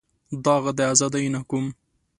[0.43, 1.65] داغ د ازادۍ نه کوم.